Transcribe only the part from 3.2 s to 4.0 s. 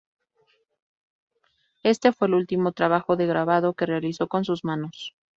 grabado que